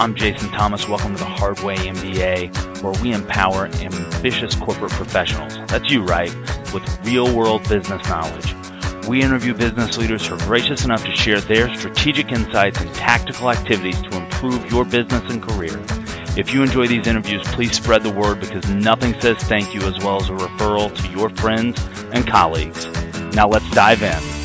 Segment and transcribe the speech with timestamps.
[0.00, 0.88] I'm Jason Thomas.
[0.88, 5.54] Welcome to the Hardway MBA, where we empower ambitious corporate professionals.
[5.70, 6.34] That's you, right?
[6.72, 8.54] With real world business knowledge.
[9.06, 13.50] We interview business leaders who are gracious enough to share their strategic insights and tactical
[13.50, 15.78] activities to improve your business and career.
[16.34, 20.02] If you enjoy these interviews, please spread the word because nothing says thank you as
[20.02, 21.78] well as a referral to your friends
[22.14, 22.86] and colleagues.
[23.34, 24.39] Now let's dive in.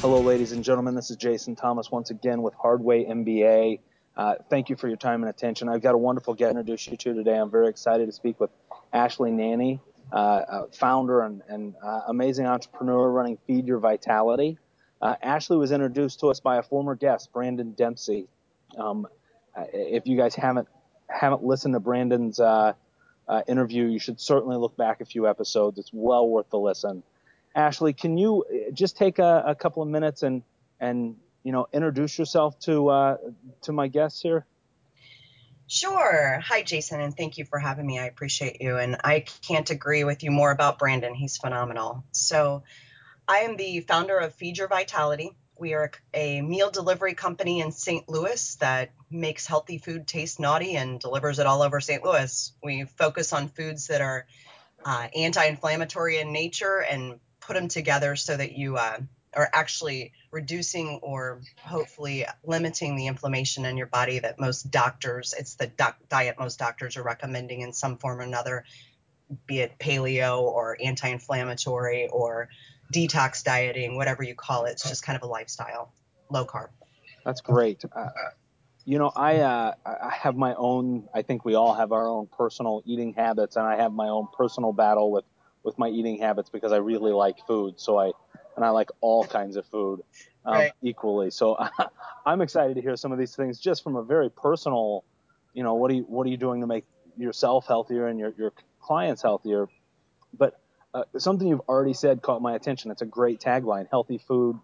[0.00, 0.94] Hello, ladies and gentlemen.
[0.94, 3.80] This is Jason Thomas once again with Hardway MBA.
[4.16, 5.68] Uh, thank you for your time and attention.
[5.68, 7.36] I've got a wonderful guest to introduce you to today.
[7.36, 8.48] I'm very excited to speak with
[8.94, 9.78] Ashley Nanney,
[10.10, 14.56] uh, uh, founder and, and uh, amazing entrepreneur running Feed Your Vitality.
[15.02, 18.26] Uh, Ashley was introduced to us by a former guest, Brandon Dempsey.
[18.78, 19.06] Um,
[19.54, 20.68] uh, if you guys haven't
[21.08, 22.40] haven't listened to Brandon's
[23.46, 25.78] interview, you should certainly look back a few episodes.
[25.78, 27.02] It's well worth the listen.
[27.54, 30.42] Ashley, can you uh, just take a, a couple of minutes and
[30.78, 33.16] and you know introduce yourself to uh,
[33.62, 34.46] to my guests here?
[35.66, 36.40] Sure.
[36.44, 37.98] Hi, Jason, and thank you for having me.
[38.00, 38.76] I appreciate you.
[38.76, 41.14] And I can't agree with you more about Brandon.
[41.14, 42.02] He's phenomenal.
[42.10, 42.64] So,
[43.28, 45.30] I am the founder of Feed Your Vitality.
[45.56, 48.08] We are a meal delivery company in St.
[48.08, 52.02] Louis that makes healthy food taste naughty and delivers it all over St.
[52.02, 52.52] Louis.
[52.64, 54.26] We focus on foods that are
[54.84, 58.98] uh, anti inflammatory in nature and put them together so that you uh,
[59.34, 65.54] are actually reducing or hopefully limiting the inflammation in your body that most doctors, it's
[65.54, 68.64] the doc- diet most doctors are recommending in some form or another,
[69.46, 72.48] be it paleo or anti inflammatory or
[72.92, 74.72] detox dieting, whatever you call it.
[74.72, 75.92] It's just kind of a lifestyle,
[76.28, 76.68] low carb.
[77.24, 77.84] That's great.
[77.84, 78.08] Uh,
[78.84, 81.08] you know, I uh, I have my own.
[81.14, 84.26] I think we all have our own personal eating habits, and I have my own
[84.36, 85.24] personal battle with
[85.62, 87.80] with my eating habits because I really like food.
[87.80, 88.12] So I
[88.56, 90.00] and I like all kinds of food
[90.44, 90.72] um, right.
[90.82, 91.30] equally.
[91.30, 91.56] So
[92.26, 95.04] I'm excited to hear some of these things just from a very personal,
[95.54, 96.84] you know, what are you what are you doing to make
[97.16, 99.68] yourself healthier and your your clients healthier?
[100.36, 100.60] But
[100.94, 102.90] uh, something you've already said caught my attention.
[102.90, 104.58] It's a great tagline: healthy food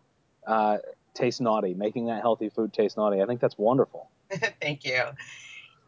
[0.46, 0.78] uh,
[1.14, 1.74] tastes naughty.
[1.74, 3.22] Making that healthy food taste naughty.
[3.22, 4.10] I think that's wonderful.
[4.60, 5.02] Thank you.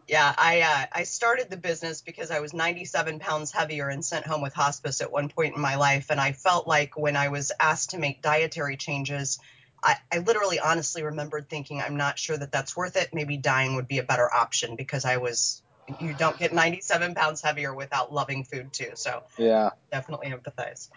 [0.08, 4.26] Yeah, I uh, I started the business because I was 97 pounds heavier and sent
[4.26, 7.28] home with hospice at one point in my life, and I felt like when I
[7.28, 9.38] was asked to make dietary changes,
[9.84, 13.10] I, I literally honestly remembered thinking I'm not sure that that's worth it.
[13.12, 15.62] Maybe dying would be a better option because I was
[16.00, 18.92] you don't get 97 pounds heavier without loving food too.
[18.94, 20.88] So yeah, definitely empathize.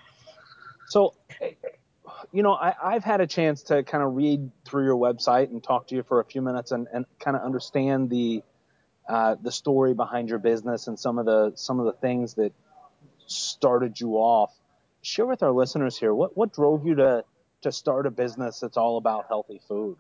[0.87, 1.15] So
[2.31, 5.61] you know, I, I've had a chance to kind of read through your website and
[5.61, 8.41] talk to you for a few minutes and, and kind of understand the
[9.07, 12.53] uh, the story behind your business and some of the some of the things that
[13.27, 14.53] started you off.
[15.01, 17.23] Share with our listeners here what what drove you to
[17.61, 19.97] to start a business that's all about healthy food.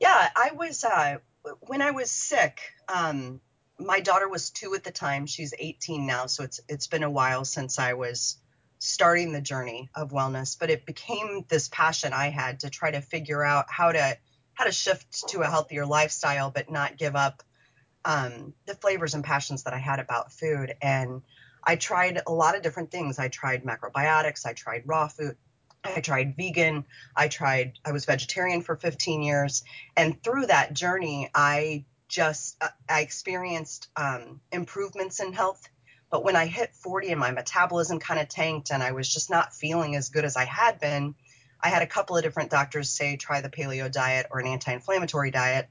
[0.00, 1.18] Yeah, I was uh,
[1.60, 2.60] when I was sick.
[2.88, 3.40] Um,
[3.78, 5.26] my daughter was two at the time.
[5.26, 8.36] She's 18 now, so it's it's been a while since I was
[8.78, 10.58] starting the journey of wellness.
[10.58, 14.18] But it became this passion I had to try to figure out how to
[14.54, 17.42] how to shift to a healthier lifestyle, but not give up
[18.04, 20.74] um, the flavors and passions that I had about food.
[20.80, 21.22] And
[21.62, 23.18] I tried a lot of different things.
[23.18, 25.36] I tried macrobiotics, I tried raw food,
[25.84, 26.84] I tried vegan,
[27.14, 29.64] I tried, I was vegetarian for 15 years.
[29.96, 35.68] And through that journey, I just, uh, I experienced um, improvements in health.
[36.10, 39.30] But when I hit 40 and my metabolism kind of tanked and I was just
[39.30, 41.14] not feeling as good as I had been,
[41.62, 44.72] I had a couple of different doctors say try the paleo diet or an anti
[44.72, 45.68] inflammatory diet.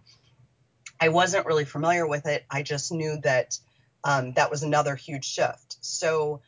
[0.99, 2.45] I wasn't really familiar with it.
[2.49, 3.57] I just knew that
[4.03, 5.77] um, that was another huge shift.
[5.81, 6.41] So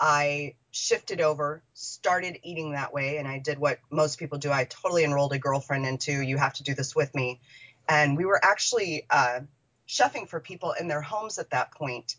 [0.00, 4.50] I shifted over, started eating that way, and I did what most people do.
[4.50, 7.40] I totally enrolled a girlfriend into you have to do this with me.
[7.88, 9.40] And we were actually uh,
[9.88, 12.16] chefing for people in their homes at that point,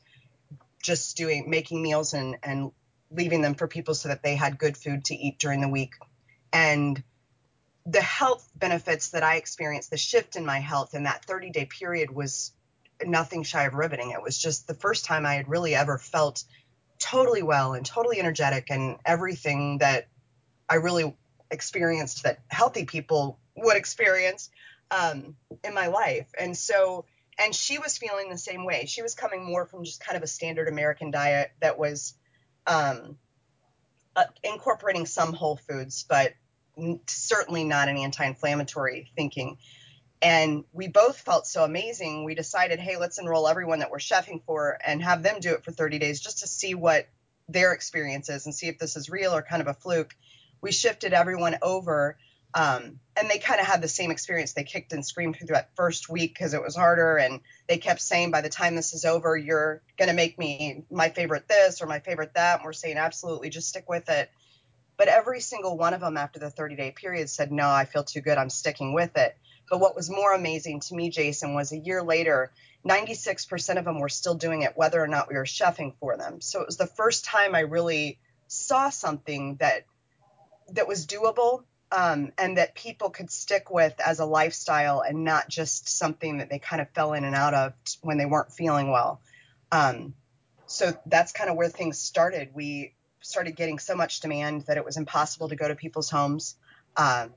[0.82, 2.72] just doing making meals and and
[3.12, 5.94] leaving them for people so that they had good food to eat during the week.
[6.54, 7.02] And
[7.92, 11.66] the health benefits that I experienced, the shift in my health in that 30 day
[11.66, 12.52] period was
[13.04, 14.12] nothing shy of riveting.
[14.12, 16.44] It was just the first time I had really ever felt
[17.00, 20.08] totally well and totally energetic and everything that
[20.68, 21.16] I really
[21.50, 24.50] experienced that healthy people would experience
[24.92, 26.28] um, in my life.
[26.38, 27.06] And so,
[27.40, 28.86] and she was feeling the same way.
[28.86, 32.14] She was coming more from just kind of a standard American diet that was
[32.68, 33.18] um,
[34.16, 36.34] uh, incorporating some whole foods, but
[37.08, 39.58] certainly not an anti-inflammatory thinking.
[40.22, 42.26] And we both felt so amazing.
[42.26, 45.64] We decided, hey, let's enroll everyone that we're chefing for and have them do it
[45.64, 47.08] for 30 days just to see what
[47.48, 50.16] their experience is and see if this is real or kind of a fluke.
[50.62, 52.18] We shifted everyone over
[52.54, 54.54] um, and they kind of had the same experience.
[54.54, 57.18] They kicked and screamed through that first week because it was harder.
[57.18, 60.84] And they kept saying, by the time this is over, you're going to make me
[60.90, 62.60] my favorite this or my favorite that.
[62.60, 64.32] And we're saying, absolutely, just stick with it.
[65.00, 68.04] But every single one of them after the 30 day period said, no, I feel
[68.04, 68.38] too good.
[68.38, 69.38] I'm sticking with it.
[69.70, 72.52] But what was more amazing to me, Jason, was a year later,
[72.86, 76.42] 96% of them were still doing it, whether or not we were chefing for them.
[76.42, 79.86] So it was the first time I really saw something that
[80.74, 81.64] that was doable
[81.94, 86.50] um, and that people could stick with as a lifestyle and not just something that
[86.50, 89.22] they kind of fell in and out of when they weren't feeling well.
[89.72, 90.14] Um,
[90.66, 92.50] so that's kind of where things started.
[92.54, 92.96] We
[93.30, 96.56] started getting so much demand that it was impossible to go to people's homes.
[96.98, 97.28] Uh,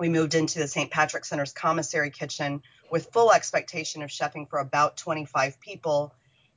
[0.00, 0.90] we moved into the St.
[0.90, 6.14] Patrick Center's commissary kitchen with full expectation of chefing for about 25 people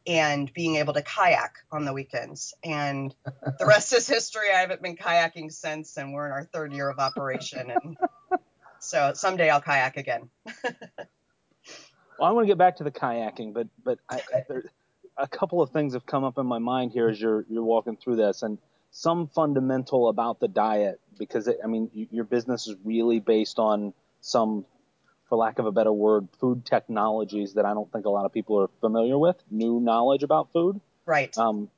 [0.08, 2.54] and being able to kayak on the weekends.
[2.64, 3.14] And
[3.60, 4.50] the rest is history.
[4.52, 7.72] I haven't been kayaking since, and we're in our third year of operation.
[7.72, 7.98] And
[8.80, 10.30] so someday I'll kayak again.
[10.66, 14.64] well, I want to get back to the kayaking, but but I, there,
[15.22, 17.96] a couple of things have come up in my mind here as you're you're walking
[17.96, 18.58] through this, and
[18.92, 23.94] some fundamental about the diet because it, I mean your business is really based on
[24.20, 24.66] some
[25.30, 28.34] for lack of a better word, food technologies that I don't think a lot of
[28.34, 30.82] people are familiar with, new knowledge about food.
[31.06, 31.36] Right.
[31.38, 31.70] Um,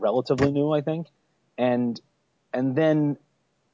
[0.00, 1.06] relatively new, I think.
[1.56, 1.98] And
[2.52, 3.16] and then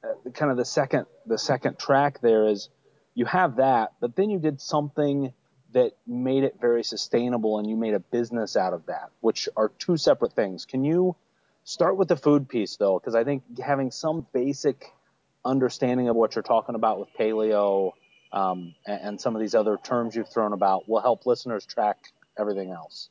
[0.04, 2.68] uh, kind of the second the second track there is
[3.14, 5.32] you have that, but then you did something
[5.72, 9.70] that made it very sustainable and you made a business out of that, which are
[9.78, 10.64] two separate things.
[10.64, 11.16] Can you
[11.64, 12.98] start with the food piece though?
[12.98, 14.92] Because I think having some basic
[15.44, 17.92] understanding of what you're talking about with paleo
[18.32, 21.98] um, and, and some of these other terms you've thrown about will help listeners track
[22.38, 23.08] everything else.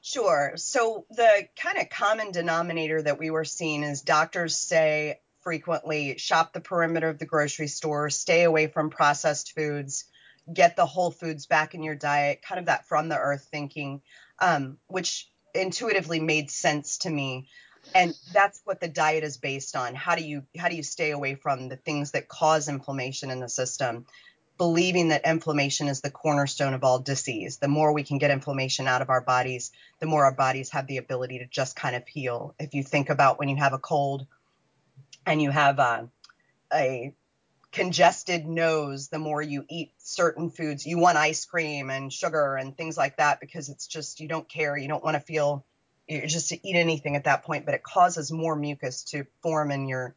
[0.00, 0.52] Sure.
[0.56, 6.52] So the kind of common denominator that we were seeing is doctors say frequently shop
[6.52, 10.04] the perimeter of the grocery store, stay away from processed foods,
[10.52, 14.02] get the whole foods back in your diet, kind of that from the earth thinking,
[14.38, 17.48] um, which intuitively made sense to me.
[17.94, 19.94] And that's what the diet is based on.
[19.94, 23.40] How do you how do you stay away from the things that cause inflammation in
[23.40, 24.06] the system?
[24.56, 27.58] believing that inflammation is the cornerstone of all disease.
[27.58, 30.86] The more we can get inflammation out of our bodies, the more our bodies have
[30.86, 32.54] the ability to just kind of heal.
[32.58, 34.26] If you think about when you have a cold
[35.26, 36.08] and you have a,
[36.72, 37.12] a
[37.74, 42.76] congested nose, the more you eat certain foods, you want ice cream and sugar and
[42.76, 44.76] things like that because it's just, you don't care.
[44.76, 45.64] You don't want to feel,
[46.08, 49.72] you just to eat anything at that point, but it causes more mucus to form
[49.72, 50.14] in your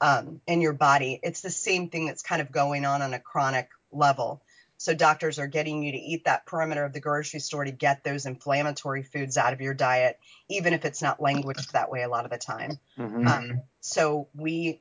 [0.00, 1.20] um, in your body.
[1.22, 4.40] It's the same thing that's kind of going on on a chronic level.
[4.78, 8.02] So doctors are getting you to eat that perimeter of the grocery store to get
[8.02, 10.18] those inflammatory foods out of your diet,
[10.48, 12.78] even if it's not languaged that way a lot of the time.
[12.96, 13.26] Mm-hmm.
[13.26, 14.80] Um, so we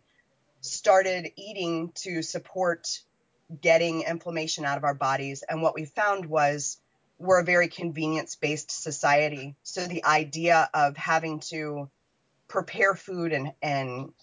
[0.62, 3.00] started eating to support
[3.62, 5.44] getting inflammation out of our bodies.
[5.48, 6.78] And what we found was
[7.18, 9.56] we're a very convenience based society.
[9.64, 11.90] So the idea of having to
[12.48, 14.14] prepare food and, and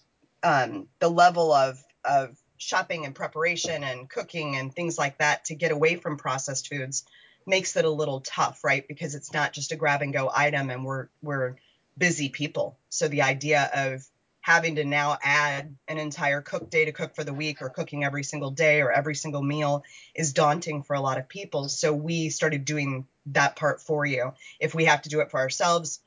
[0.43, 5.55] um, the level of, of shopping and preparation and cooking and things like that to
[5.55, 7.05] get away from processed foods
[7.45, 8.87] makes it a little tough, right?
[8.87, 11.55] Because it's not just a grab and go item and we're we're
[11.97, 12.77] busy people.
[12.89, 14.05] So the idea of
[14.47, 18.05] having to now add an entire cook day to cook for the week or cooking
[18.05, 19.83] every single day or every single meal
[20.15, 21.67] is daunting for a lot of people.
[21.67, 24.31] So we started doing that part for you.
[24.57, 25.99] If we have to do it for ourselves,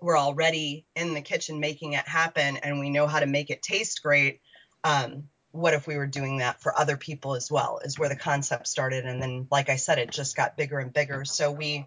[0.00, 3.60] we're already in the kitchen making it happen and we know how to make it
[3.60, 4.40] taste great.
[4.82, 8.16] Um, what if we were doing that for other people as well is where the
[8.16, 11.86] concept started and then like i said it just got bigger and bigger so we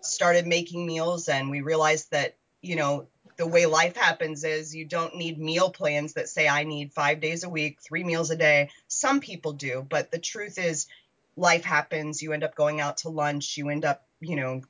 [0.00, 3.06] started making meals and we realized that you know
[3.36, 7.20] the way life happens is you don't need meal plans that say i need five
[7.20, 8.70] days a week three meals a day.
[8.88, 10.86] Some people do but the truth is
[11.36, 12.22] life happens.
[12.22, 13.56] You end up going out to lunch.
[13.56, 14.62] You end up you know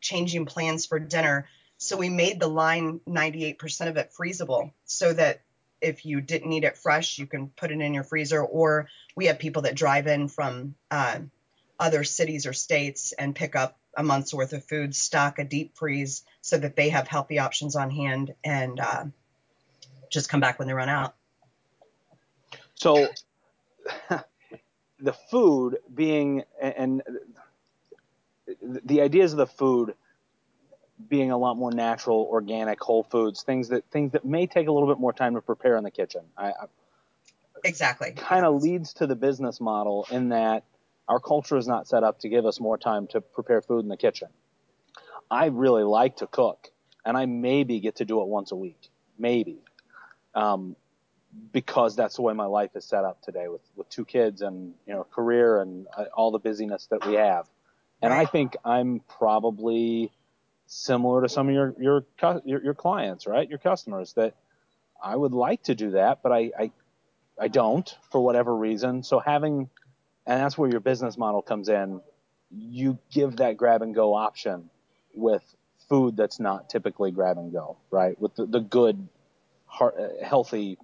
[0.00, 1.48] changing plans for dinner.
[1.78, 5.42] So we made the line 98% of it freezable so that
[5.80, 8.42] if you didn't need it fresh, you can put it in your freezer.
[8.42, 11.18] Or we have people that drive in from uh,
[11.78, 15.76] other cities or states and pick up a month's worth of food, stock a deep
[15.76, 19.04] freeze so that they have healthy options on hand and uh,
[20.10, 21.14] just come back when they run out.
[22.74, 23.08] So
[25.00, 27.02] the food being and
[28.62, 29.94] the ideas of the food
[31.08, 34.72] being a lot more natural, organic, whole foods, things that things that may take a
[34.72, 36.22] little bit more time to prepare in the kitchen.
[36.36, 36.66] I, I
[37.64, 40.64] exactly kind of leads to the business model in that
[41.08, 43.88] our culture is not set up to give us more time to prepare food in
[43.88, 44.28] the kitchen.
[45.30, 46.68] I really like to cook,
[47.04, 49.58] and I maybe get to do it once a week, maybe,
[50.34, 50.76] um,
[51.52, 54.74] because that's the way my life is set up today with with two kids and
[54.86, 57.46] you know career and uh, all the busyness that we have.
[58.02, 60.12] And I think I'm probably
[60.66, 62.04] similar to some of your your
[62.44, 63.48] your, your clients, right?
[63.48, 64.34] Your customers that
[65.02, 66.70] I would like to do that, but I, I
[67.40, 69.02] I don't for whatever reason.
[69.02, 69.70] So having
[70.26, 72.00] and that's where your business model comes in.
[72.50, 74.70] You give that grab and go option
[75.14, 75.42] with
[75.88, 78.20] food that's not typically grab and go, right?
[78.20, 79.08] With the, the good,
[79.66, 80.78] heart, healthy,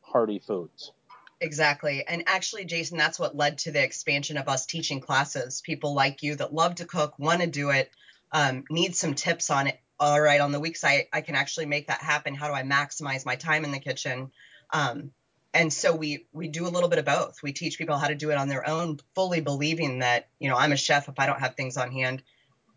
[0.00, 0.92] hearty foods.
[1.40, 2.06] Exactly.
[2.06, 5.60] And actually, Jason, that's what led to the expansion of us teaching classes.
[5.60, 7.90] People like you that love to cook, want to do it,
[8.30, 9.78] um, need some tips on it.
[9.98, 12.34] All right, on the weeks I, I can actually make that happen.
[12.34, 14.32] How do I maximize my time in the kitchen?
[14.72, 15.12] Um,
[15.54, 17.42] and so we we do a little bit of both.
[17.42, 20.56] We teach people how to do it on their own, fully believing that you know
[20.56, 22.22] I'm a chef if I don't have things on hand.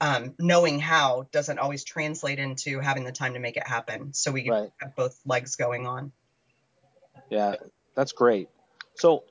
[0.01, 4.13] Um, knowing how doesn't always translate into having the time to make it happen.
[4.13, 4.70] So we right.
[4.82, 6.12] have both legs going on.
[7.29, 7.55] Yeah,
[7.96, 8.50] that's great.
[8.96, 9.24] So,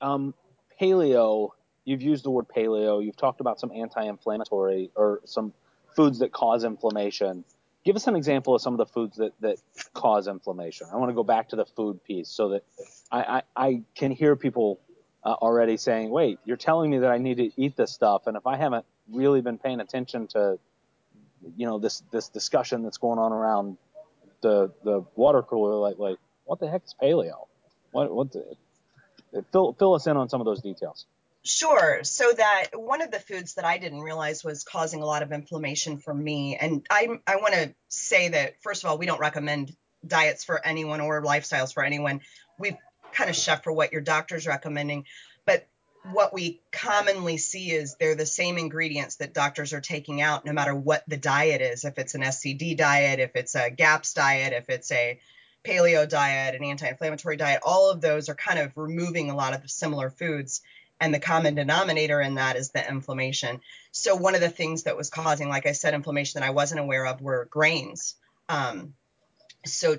[0.00, 0.32] um,
[0.80, 1.50] paleo,
[1.84, 3.04] you've used the word paleo.
[3.04, 5.52] You've talked about some anti-inflammatory or some
[5.96, 7.44] foods that cause inflammation
[7.88, 9.56] give us an example of some of the foods that, that
[9.94, 10.86] cause inflammation.
[10.92, 12.62] I want to go back to the food piece so that
[13.10, 14.78] I, I, I can hear people
[15.24, 18.26] uh, already saying, wait, you're telling me that I need to eat this stuff.
[18.26, 20.58] And if I haven't really been paying attention to,
[21.56, 23.78] you know, this, this discussion that's going on around
[24.42, 27.46] the, the water cooler, like, like, what the heck is paleo?
[27.92, 28.54] What, what, the,
[29.50, 31.06] fill, fill us in on some of those details.
[31.44, 32.00] Sure.
[32.02, 35.32] So that one of the foods that I didn't realize was causing a lot of
[35.32, 36.56] inflammation for me.
[36.56, 39.74] And I I want to say that first of all, we don't recommend
[40.06, 42.20] diets for anyone or lifestyles for anyone.
[42.58, 42.76] We
[43.12, 45.06] kind of chef for what your doctor's recommending,
[45.46, 45.66] but
[46.12, 50.52] what we commonly see is they're the same ingredients that doctors are taking out no
[50.52, 51.84] matter what the diet is.
[51.84, 55.18] If it's an SCD diet, if it's a GAPS diet, if it's a
[55.64, 59.62] paleo diet, an anti-inflammatory diet, all of those are kind of removing a lot of
[59.62, 60.62] the similar foods
[61.00, 63.60] and the common denominator in that is the inflammation.
[63.92, 66.80] So one of the things that was causing, like I said, inflammation that I wasn't
[66.80, 68.14] aware of were grains.
[68.48, 68.94] Um,
[69.64, 69.98] so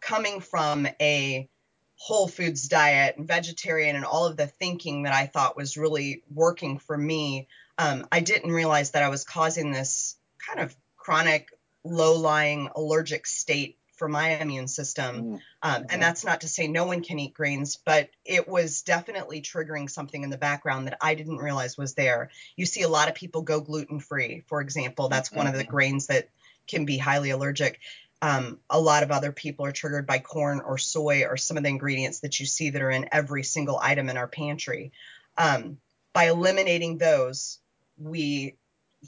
[0.00, 1.48] coming from a
[1.96, 6.22] whole foods diet and vegetarian and all of the thinking that I thought was really
[6.32, 10.16] working for me, um, I didn't realize that I was causing this
[10.46, 11.48] kind of chronic
[11.84, 15.22] low lying allergic state for my immune system.
[15.22, 18.82] Mm, um, and that's not to say no one can eat grains, but it was
[18.82, 22.30] definitely triggering something in the background that I didn't realize was there.
[22.56, 25.08] You see a lot of people go gluten free, for example.
[25.08, 25.70] That's one of the mm-hmm.
[25.70, 26.28] grains that
[26.66, 27.80] can be highly allergic.
[28.22, 31.62] Um, a lot of other people are triggered by corn or soy or some of
[31.62, 34.92] the ingredients that you see that are in every single item in our pantry.
[35.36, 35.78] Um,
[36.12, 37.58] by eliminating those,
[37.98, 38.56] we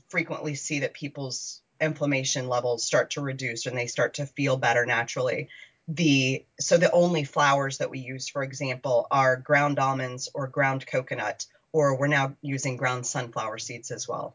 [0.08, 4.86] frequently see that people's inflammation levels start to reduce and they start to feel better
[4.86, 5.48] naturally.
[5.88, 10.86] The so the only flours that we use for example are ground almonds or ground
[10.86, 14.34] coconut or we're now using ground sunflower seeds as well.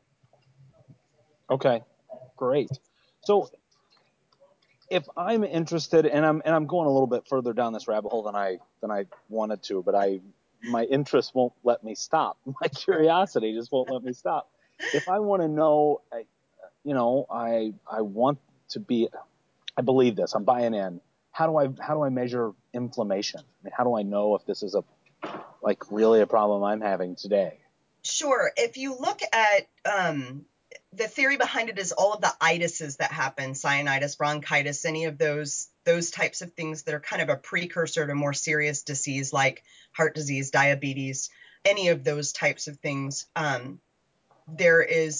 [1.49, 1.81] Okay
[2.41, 2.71] great.
[3.23, 3.51] So
[4.89, 8.09] if i'm interested and i'm and i'm going a little bit further down this rabbit
[8.09, 10.19] hole than i than i wanted to but i
[10.63, 12.37] my interest won't let me stop.
[12.61, 14.49] My curiosity just won't let me stop.
[14.93, 16.01] If i want to know
[16.83, 19.09] you know, I I want to be,
[19.77, 20.33] I believe this.
[20.33, 21.01] I'm buying in.
[21.31, 23.41] How do I how do I measure inflammation?
[23.41, 24.83] I mean, how do I know if this is a
[25.61, 27.59] like really a problem I'm having today?
[28.03, 28.51] Sure.
[28.57, 30.45] If you look at um,
[30.93, 35.17] the theory behind it is all of the itises that happen, cyanitis, bronchitis, any of
[35.17, 39.33] those those types of things that are kind of a precursor to more serious disease
[39.33, 41.29] like heart disease, diabetes,
[41.65, 43.25] any of those types of things.
[43.35, 43.79] Um,
[44.47, 45.19] there is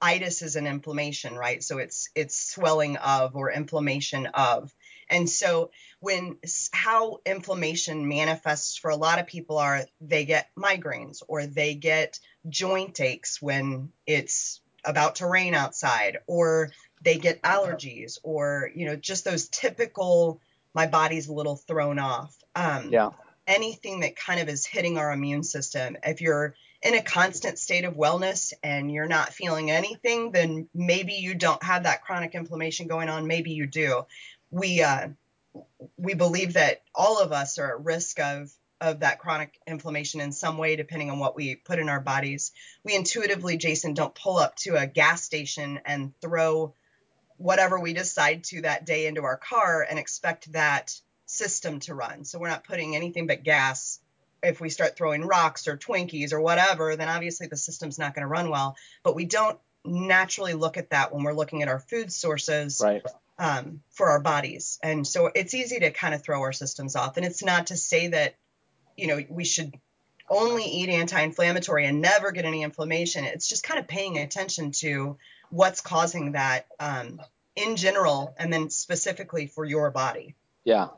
[0.00, 1.62] itis is an inflammation, right?
[1.62, 4.72] So it's it's swelling of or inflammation of.
[5.08, 6.38] And so when
[6.72, 12.18] how inflammation manifests for a lot of people are they get migraines or they get
[12.48, 16.70] joint aches when it's about to rain outside or
[17.02, 20.40] they get allergies or you know just those typical
[20.74, 22.36] my body's a little thrown off.
[22.54, 23.10] Um, yeah.
[23.46, 25.96] Anything that kind of is hitting our immune system.
[26.02, 31.14] If you're in a constant state of wellness and you're not feeling anything, then maybe
[31.14, 33.26] you don't have that chronic inflammation going on.
[33.26, 34.06] Maybe you do.
[34.50, 35.08] We uh,
[35.96, 40.32] we believe that all of us are at risk of of that chronic inflammation in
[40.32, 42.50] some way, depending on what we put in our bodies.
[42.82, 46.74] We intuitively, Jason, don't pull up to a gas station and throw
[47.36, 52.24] whatever we decide to that day into our car and expect that system to run.
[52.24, 53.91] So we're not putting anything but gas
[54.42, 58.22] if we start throwing rocks or Twinkies or whatever, then obviously the system's not going
[58.22, 58.76] to run well.
[59.02, 63.02] But we don't naturally look at that when we're looking at our food sources right.
[63.38, 64.78] um, for our bodies.
[64.82, 67.16] And so it's easy to kind of throw our systems off.
[67.16, 68.34] And it's not to say that,
[68.96, 69.74] you know, we should
[70.28, 73.24] only eat anti-inflammatory and never get any inflammation.
[73.24, 75.16] It's just kind of paying attention to
[75.50, 77.20] what's causing that um,
[77.54, 80.34] in general, and then specifically for your body.
[80.64, 80.88] Yeah.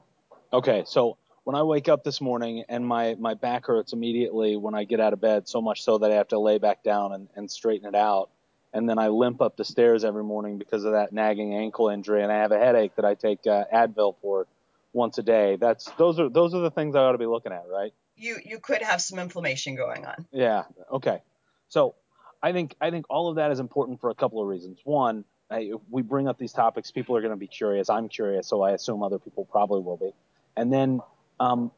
[0.53, 0.85] Okay.
[0.87, 4.85] So when I wake up this morning and my my back hurts immediately when I
[4.85, 7.29] get out of bed, so much so that I have to lay back down and,
[7.37, 8.31] and straighten it out.
[8.73, 12.23] And then I limp up the stairs every morning because of that nagging ankle injury,
[12.23, 14.47] and I have a headache that I take uh, Advil for
[14.93, 15.57] once a day.
[15.57, 17.93] That's those are those are the things I ought to be looking at, right?
[18.17, 20.27] You you could have some inflammation going on.
[20.33, 20.65] Yeah.
[20.91, 21.23] Okay.
[21.69, 21.95] So
[22.43, 24.79] I think I think all of that is important for a couple of reasons.
[24.85, 27.89] One, I, we bring up these topics, people are going to be curious.
[27.89, 30.11] I'm curious, so I assume other people probably will be.
[30.57, 31.01] And then,
[31.41, 31.73] um,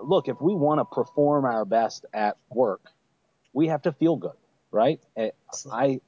[0.00, 2.82] look, if we want to perform our best at work,
[3.52, 4.36] we have to feel good,
[4.70, 5.00] right?
[5.70, 6.00] I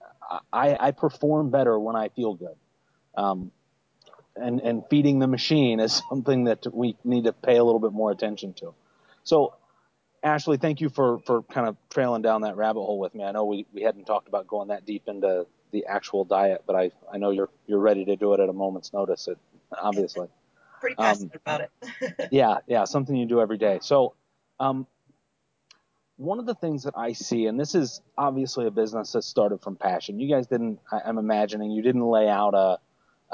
[0.52, 2.56] I, I perform better when I feel good.
[3.16, 3.52] Um,
[4.36, 7.92] and and feeding the machine is something that we need to pay a little bit
[7.92, 8.74] more attention to.
[9.24, 9.54] So
[10.22, 13.24] Ashley, thank you for, for kind of trailing down that rabbit hole with me.
[13.24, 16.76] I know we, we hadn't talked about going that deep into the actual diet, but
[16.76, 19.28] I, I know you're you're ready to do it at a moment's notice.
[19.76, 20.28] Obviously.
[20.84, 22.28] Pretty passionate um, about it.
[22.30, 23.78] yeah, yeah, something you do every day.
[23.80, 24.12] So,
[24.60, 24.86] um,
[26.16, 29.62] one of the things that I see, and this is obviously a business that started
[29.62, 30.20] from passion.
[30.20, 32.78] You guys didn't, I'm imagining, you didn't lay out a,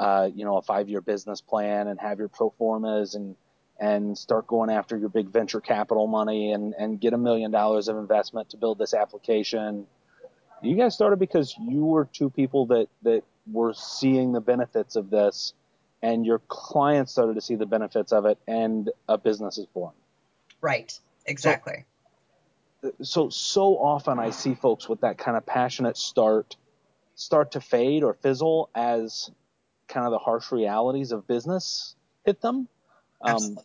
[0.01, 3.35] uh, you know, a five-year business plan and have your pro formas and
[3.81, 7.89] and start going after your big venture capital money and, and get a million dollars
[7.89, 9.87] of investment to build this application.
[10.61, 15.09] You guys started because you were two people that, that were seeing the benefits of
[15.09, 15.53] this
[16.01, 19.93] and your clients started to see the benefits of it and a business is born.
[20.61, 20.97] Right.
[21.25, 21.85] Exactly.
[22.81, 26.55] So, so, so often I see folks with that kind of passionate start
[27.15, 29.29] start to fade or fizzle as
[29.87, 32.67] kind of the harsh realities of business hit them.
[33.21, 33.57] Um,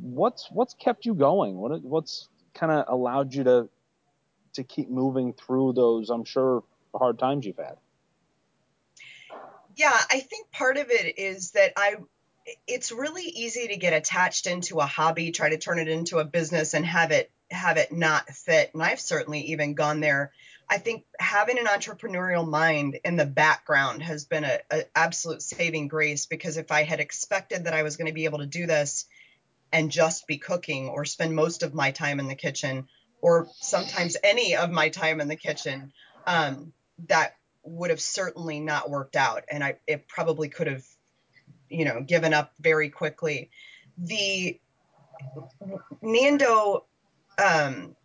[0.00, 1.56] what's what's kept you going?
[1.56, 3.68] What what's kind of allowed you to
[4.54, 6.10] to keep moving through those?
[6.10, 6.62] I'm sure
[6.94, 7.76] hard times you've had.
[9.76, 11.96] Yeah, I think part of it is that I
[12.66, 16.24] it's really easy to get attached into a hobby, try to turn it into a
[16.24, 18.70] business and have it have it not fit.
[18.72, 20.32] And I've certainly even gone there.
[20.68, 25.88] I think having an entrepreneurial mind in the background has been a, a absolute saving
[25.88, 28.66] grace because if I had expected that I was going to be able to do
[28.66, 29.06] this
[29.72, 32.88] and just be cooking or spend most of my time in the kitchen
[33.20, 35.92] or sometimes any of my time in the kitchen
[36.26, 36.72] um,
[37.06, 37.36] that
[37.66, 40.84] would have certainly not worked out and i it probably could have
[41.68, 43.50] you know given up very quickly
[43.98, 44.58] the
[46.02, 46.84] Nando
[47.38, 47.96] um,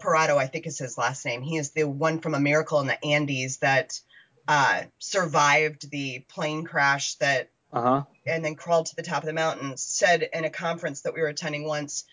[0.00, 1.42] Parrado, I think is his last name.
[1.42, 4.00] He is the one from a miracle in the Andes that
[4.46, 8.04] uh, survived the plane crash that uh-huh.
[8.26, 11.20] and then crawled to the top of the mountain, said in a conference that we
[11.20, 12.04] were attending once,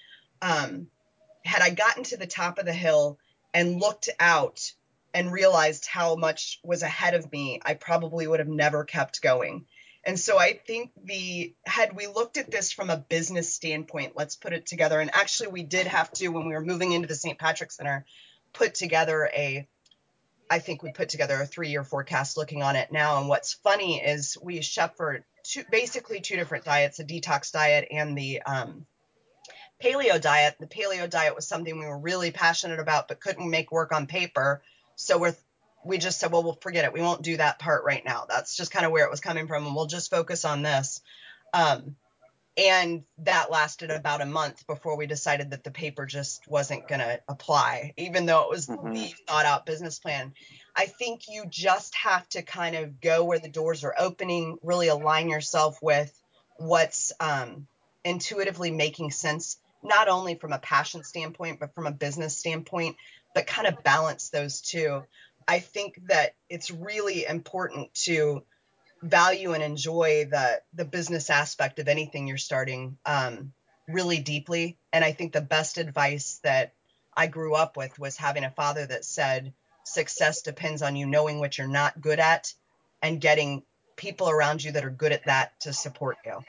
[0.42, 0.88] um,
[1.46, 3.20] had I gotten to the top of the hill
[3.54, 4.74] and looked out
[5.14, 9.66] and realized how much was ahead of me, I probably would have never kept going.
[10.06, 14.36] And so I think the had we looked at this from a business standpoint, let's
[14.36, 15.00] put it together.
[15.00, 17.40] And actually, we did have to when we were moving into the St.
[17.40, 18.06] Patrick Center,
[18.52, 19.68] put together a
[20.50, 23.20] I think we put together a three year forecast looking on it now.
[23.20, 28.18] And what's funny is we shepherd two, basically two different diets, a detox diet and
[28.18, 28.86] the um,
[29.82, 30.56] paleo diet.
[30.60, 34.06] The paleo diet was something we were really passionate about, but couldn't make work on
[34.06, 34.62] paper.
[34.96, 35.36] So we're,
[35.84, 36.94] we just said, well, we'll forget it.
[36.94, 38.26] We won't do that part right now.
[38.28, 39.66] That's just kind of where it was coming from.
[39.66, 41.02] And we'll just focus on this.
[41.54, 41.96] Um,
[42.56, 47.00] and that lasted about a month before we decided that the paper just wasn't going
[47.00, 48.94] to apply, even though it was mm-hmm.
[48.94, 50.34] the thought out business plan.
[50.76, 54.88] I think you just have to kind of go where the doors are opening, really
[54.88, 56.14] align yourself with
[56.58, 57.68] what's um,
[58.06, 62.98] intuitively making sense, not only from a passion standpoint, but from a business standpoint,
[63.34, 65.04] but kind of balance those two.
[65.48, 68.44] I think that it's really important to
[69.02, 73.52] value and enjoy the the business aspect of anything you're starting um,
[73.88, 74.78] really deeply.
[74.94, 76.74] And I think the best advice that
[77.16, 81.40] I grew up with was having a father that said success depends on you knowing
[81.40, 82.54] what you're not good at
[83.02, 83.64] and getting
[83.96, 86.40] people around you that are good at that to support you.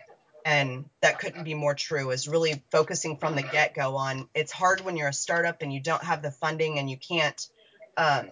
[0.44, 4.52] And that couldn't be more true is really focusing from the get go on it's
[4.52, 7.48] hard when you're a startup and you don't have the funding and you can't
[7.96, 8.30] um,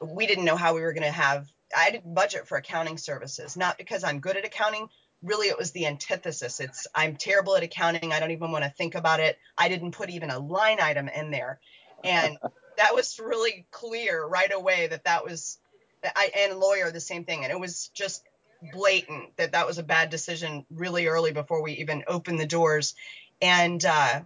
[0.00, 3.56] we didn't know how we were going to have I didn't budget for accounting services,
[3.56, 4.88] not because I'm good at accounting,
[5.22, 6.60] really it was the antithesis.
[6.60, 8.12] It's I'm terrible at accounting.
[8.12, 9.38] I don't even want to think about it.
[9.56, 11.60] I didn't put even a line item in there.
[12.04, 12.38] And
[12.76, 15.58] that was really clear right away that that was
[16.04, 17.44] I and lawyer the same thing.
[17.44, 18.22] And it was just
[18.72, 22.94] blatant that that was a bad decision really early before we even opened the doors.
[23.40, 24.20] And uh,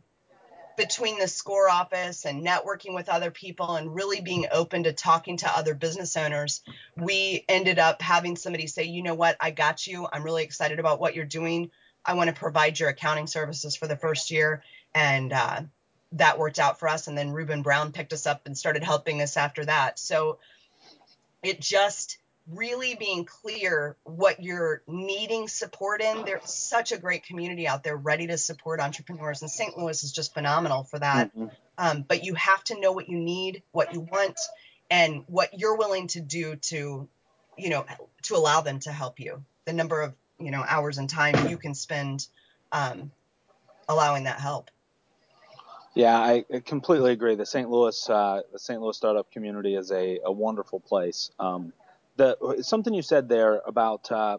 [0.76, 5.38] between the SCORE office and networking with other people and really being open to talking
[5.38, 6.60] to other business owners,
[6.96, 10.06] we ended up having somebody say, you know what, I got you.
[10.12, 11.70] I'm really excited about what you're doing.
[12.04, 14.62] I want to provide your accounting services for the first year.
[14.94, 15.62] And uh,
[16.12, 17.08] that worked out for us.
[17.08, 19.98] And then RubinBrown picked us up and started helping us after that.
[19.98, 20.38] So
[21.42, 22.18] it just,
[22.52, 26.24] really being clear what you're needing support in.
[26.24, 29.76] There's such a great community out there ready to support entrepreneurs, and St.
[29.76, 31.36] Louis is just phenomenal for that.
[31.36, 31.46] Mm-hmm.
[31.78, 34.38] Um, but you have to know what you need, what you want,
[34.90, 37.08] and what you're willing to do to,
[37.58, 37.84] you know,
[38.22, 39.44] to allow them to help you.
[39.64, 42.26] The number of you know hours and time you can spend
[42.72, 43.10] um,
[43.88, 44.70] allowing that help.
[45.94, 47.36] Yeah, I completely agree.
[47.36, 47.70] The St.
[47.70, 48.82] Louis, uh, the St.
[48.82, 51.30] Louis startup community is a, a wonderful place.
[51.38, 51.72] Um,
[52.16, 54.38] the something you said there about uh,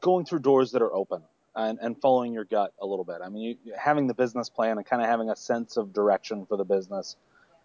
[0.00, 1.22] going through doors that are open
[1.54, 3.16] and, and following your gut a little bit.
[3.24, 6.46] I mean, you, having the business plan and kind of having a sense of direction
[6.46, 7.16] for the business,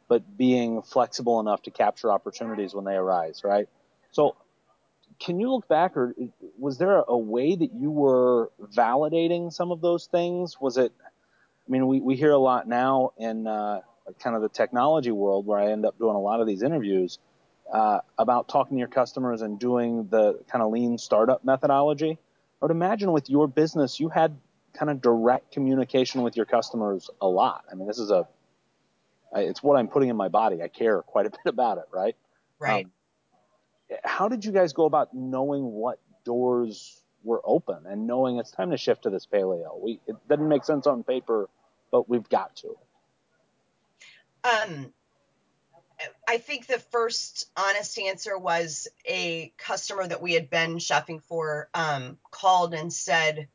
[0.08, 3.68] but being flexible enough to capture opportunities when they arise, right?
[4.12, 4.36] So,
[5.18, 6.14] can you look back, or
[6.58, 10.60] was there a, way that you were validating some of those things?
[10.60, 10.92] Was it?
[11.02, 13.82] I mean, we, we hear a lot now in uh,
[14.20, 17.18] kind of the technology world where I end up doing a lot of these interviews
[17.72, 22.18] uh, about talking to your customers and doing the kind of lean startup methodology.
[22.62, 24.38] I would imagine with your business, you had
[24.74, 27.66] kind of direct communication with your customers a lot.
[27.72, 28.28] I mean, this is a,
[29.36, 30.62] it's what I'm putting in my body.
[30.62, 32.16] I care quite a bit about it, right?
[32.60, 32.86] Right.
[32.86, 32.92] Um,
[34.04, 38.72] how did you guys go about knowing what doors were open and knowing it's time
[38.72, 39.80] to shift to this paleo?
[39.80, 41.50] We, it doesn't make sense on paper,
[41.92, 42.78] but we've got to.
[44.44, 44.94] Um,
[46.28, 51.70] I think the first honest answer was a customer that we had been shopping for
[51.74, 53.48] um, called and said,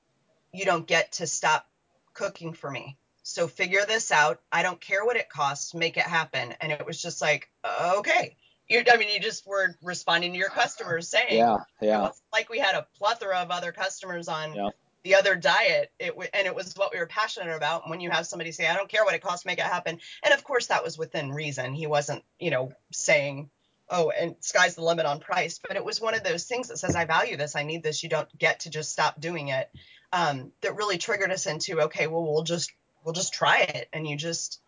[0.53, 1.69] You don't get to stop
[2.15, 2.97] cooking for me.
[3.23, 4.41] So figure this out.
[4.51, 6.55] I don't care what it costs, make it happen.
[6.61, 7.51] And it was just like,
[7.83, 8.37] okay.
[8.69, 12.11] You, I mean, you just were responding to your customers saying, yeah, yeah.
[12.33, 14.71] like we had a plethora of other customers on yeah
[15.03, 18.11] the other diet it w- and it was what we were passionate about when you
[18.11, 20.67] have somebody say i don't care what it costs make it happen and of course
[20.67, 21.73] that was within reason.
[21.75, 23.51] He wasn't you know saying
[23.89, 26.79] oh and sky's the limit on price but it was one of those things that
[26.79, 27.57] says i value this.
[27.57, 28.03] I need this.
[28.03, 29.69] You don't get to just stop doing it
[30.13, 32.73] um, that really triggered us into okay well we'll just
[33.05, 34.61] we'll just try it and you just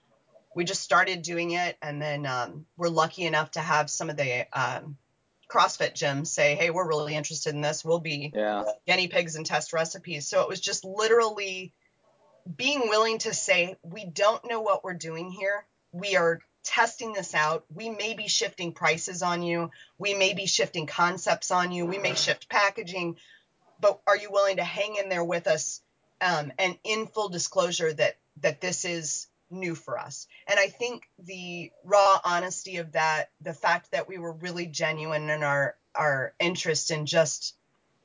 [0.55, 4.17] we just started doing it and then um, we're lucky enough to have some of
[4.17, 4.97] the um,
[5.53, 7.85] CrossFit gyms say, hey, we're really interested in this.
[7.85, 8.65] We'll be yeah.
[8.87, 10.27] guinea pigs and test recipes.
[10.27, 11.73] So it was just literally
[12.57, 15.65] being willing to say, we don't know what we're doing here.
[15.93, 17.65] We are testing this out.
[17.75, 19.71] We may be shifting prices on you.
[19.99, 21.85] We may be shifting concepts on you.
[21.85, 23.17] We may shift packaging.
[23.79, 25.83] But are you willing to hang in there with us
[26.23, 30.27] um, and in full disclosure that that this is new for us.
[30.49, 35.31] And I think the raw honesty of that, the fact that we were really genuine
[35.31, 37.55] in our our interest in just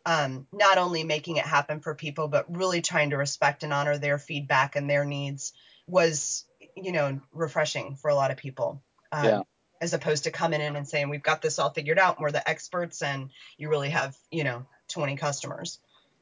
[0.05, 3.97] um, not only making it happen for people, but really trying to respect and honor
[3.97, 5.53] their feedback and their needs
[5.86, 8.81] was, you know, refreshing for a lot of people.
[9.12, 9.41] Um, yeah.
[9.81, 12.31] As opposed to coming in and saying, we've got this all figured out and we're
[12.31, 15.79] the experts and you really have, you know, 20 customers.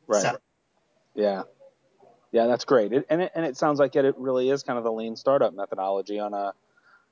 [0.07, 0.21] Right.
[0.21, 0.37] So.
[1.13, 1.43] Yeah.
[2.35, 2.91] Yeah, that's great.
[2.91, 5.15] It, and it, and it sounds like it, it really is kind of the lean
[5.15, 6.51] startup methodology on a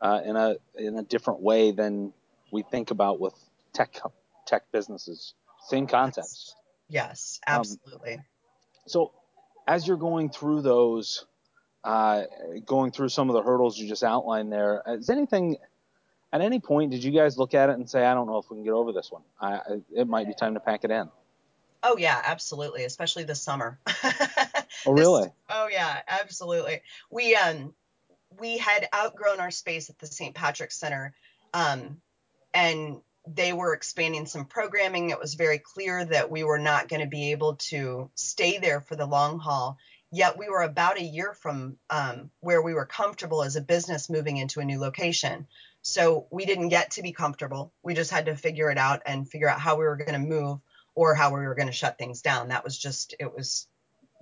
[0.01, 2.12] uh, in a in a different way than
[2.51, 3.33] we think about with
[3.71, 4.01] tech
[4.45, 5.33] tech businesses.
[5.69, 6.55] Same concepts.
[6.89, 8.15] Yes, um, absolutely.
[8.15, 8.25] Um,
[8.86, 9.13] so,
[9.65, 11.25] as you're going through those,
[11.86, 12.23] uh,
[12.65, 15.55] going through some of the hurdles you just outlined there, is anything
[16.33, 18.51] at any point did you guys look at it and say, I don't know if
[18.51, 19.21] we can get over this one?
[19.39, 19.62] I,
[19.95, 21.09] it might be time to pack it in.
[21.81, 23.79] Oh yeah, absolutely, especially this summer.
[24.86, 25.30] Oh really?
[25.50, 26.82] oh yeah, absolutely.
[27.10, 27.74] We um
[28.39, 30.34] we had outgrown our space at the St.
[30.34, 31.13] Patrick's Center,
[31.54, 32.02] um,
[32.54, 35.10] and they were expanding some programming.
[35.10, 38.82] It was very clear that we were not going to be able to stay there
[38.82, 39.78] for the long haul.
[40.12, 44.10] Yet we were about a year from um, where we were comfortable as a business
[44.10, 45.48] moving into a new location.
[45.82, 47.74] So we didn't get to be comfortable.
[47.82, 50.19] We just had to figure it out and figure out how we were going to
[50.19, 50.60] move
[50.93, 52.50] or how we were going to shut things down.
[52.50, 53.67] That was just, it was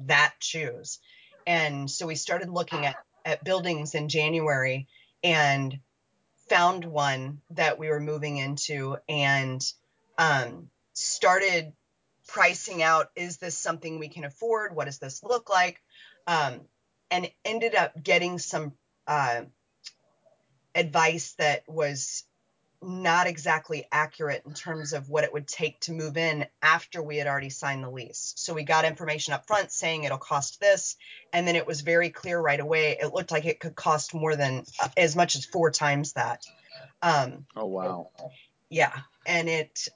[0.07, 0.99] that choose.
[1.45, 4.87] And so we started looking at, at buildings in January
[5.23, 5.79] and
[6.49, 9.61] found one that we were moving into and
[10.17, 11.73] um, started
[12.27, 14.75] pricing out is this something we can afford?
[14.75, 15.81] What does this look like?
[16.27, 16.61] Um,
[17.09, 18.73] and ended up getting some
[19.07, 19.41] uh,
[20.75, 22.23] advice that was
[22.81, 27.17] not exactly accurate in terms of what it would take to move in after we
[27.17, 28.33] had already signed the lease.
[28.37, 30.95] So we got information up front saying it'll cost this,
[31.31, 32.97] and then it was very clear right away.
[32.99, 36.45] It looked like it could cost more than uh, as much as four times that.
[37.03, 38.09] Um, oh wow!
[38.69, 38.93] Yeah,
[39.27, 39.87] and it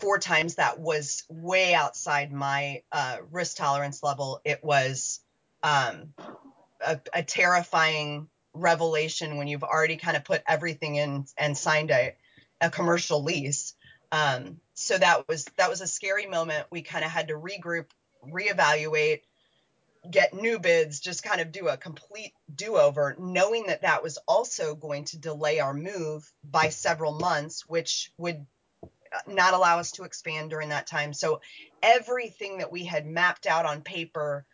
[0.00, 4.40] four times that was way outside my uh, risk tolerance level.
[4.44, 5.20] It was
[5.62, 6.12] um,
[6.84, 12.14] a, a terrifying revelation when you've already kind of put everything in and signed a
[12.60, 13.74] a commercial lease.
[14.12, 16.66] Um, so that was that was a scary moment.
[16.70, 17.86] We kind of had to regroup,
[18.24, 19.22] reevaluate,
[20.10, 24.74] get new bids, just kind of do a complete do-over, knowing that that was also
[24.74, 28.46] going to delay our move by several months, which would
[29.26, 31.12] not allow us to expand during that time.
[31.12, 31.40] So
[31.82, 34.44] everything that we had mapped out on paper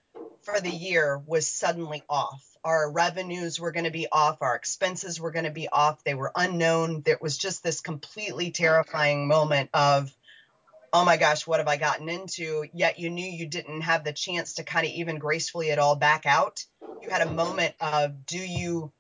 [0.43, 5.21] for the year was suddenly off our revenues were going to be off, our expenses
[5.21, 7.03] were going to be off, they were unknown.
[7.03, 10.15] There was just this completely terrifying moment of,
[10.93, 12.65] oh my gosh, what have I gotten into?
[12.73, 15.97] Yet you knew you didn't have the chance to kind of even gracefully at all
[15.97, 16.65] back out.
[17.03, 18.93] You had a moment of, do you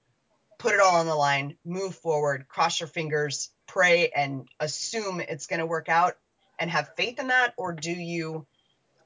[0.59, 5.47] put it all on the line, move forward, cross your fingers, pray, and assume it's
[5.47, 6.15] going to work out
[6.59, 7.55] and have faith in that?
[7.57, 8.47] Or do you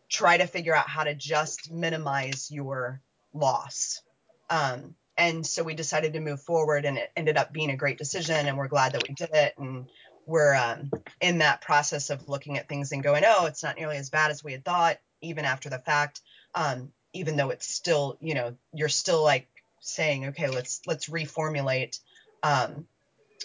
[0.09, 3.01] try to figure out how to just minimize your
[3.33, 4.03] loss?
[4.51, 7.99] Um, and so we decided to move forward, and it ended up being a great
[7.99, 9.55] decision, and we're glad that we did it.
[9.59, 9.87] And
[10.27, 10.91] we're um,
[11.21, 14.31] in that process of looking at things and going, oh, it's not nearly as bad
[14.31, 16.21] as we had thought, even after the fact.
[16.55, 19.49] Um, even though it's still, you know, you're still like
[19.81, 21.99] saying, okay, let's let's reformulate
[22.43, 22.87] um,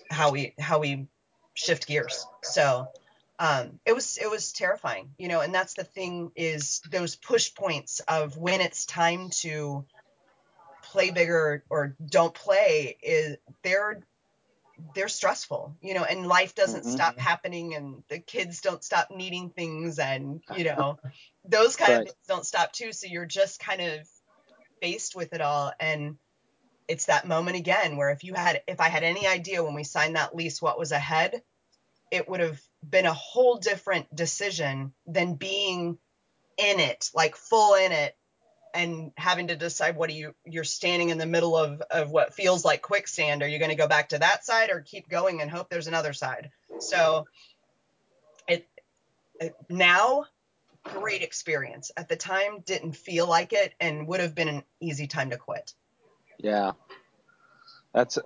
[0.10, 1.08] how we how we
[1.54, 2.26] shift gears.
[2.44, 2.88] So
[3.42, 7.56] um, it was it was terrifying, you know, and that's the thing is those push
[7.56, 9.84] points of when it's time to
[10.84, 14.04] play bigger or don't play is they're
[14.96, 16.92] they're stressful you know and life doesn't mm-hmm.
[16.92, 20.98] stop happening and the kids don't stop needing things and you know
[21.46, 22.00] those kind right.
[22.02, 24.00] of things don't stop too so you're just kind of
[24.82, 26.18] faced with it all and
[26.88, 29.84] it's that moment again where if you had if i had any idea when we
[29.84, 31.44] signed that lease what was ahead
[32.12, 35.98] it would have been a whole different decision than being
[36.58, 38.16] in it like full in it
[38.74, 42.34] and having to decide what do you you're standing in the middle of of what
[42.34, 43.42] feels like quicksand.
[43.44, 45.88] Are you going to go back to that side or keep going and hope there's
[45.88, 46.52] another side?
[46.80, 47.26] So
[48.48, 48.68] it,
[49.40, 50.26] it now
[50.84, 51.92] great experience.
[51.98, 55.38] At the time didn't feel like it and would have been an easy time to
[55.38, 55.74] quit.
[56.38, 56.72] Yeah.
[57.94, 58.18] That's